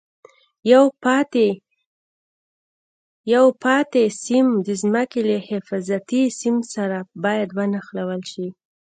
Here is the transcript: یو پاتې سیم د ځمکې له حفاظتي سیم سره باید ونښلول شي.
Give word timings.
یو 3.33 3.45
پاتې 3.73 4.03
سیم 4.23 4.47
د 4.67 4.67
ځمکې 4.81 5.21
له 5.29 5.37
حفاظتي 5.49 6.23
سیم 6.39 6.57
سره 6.73 6.97
باید 7.23 7.49
ونښلول 7.57 8.21
شي. 8.31 8.47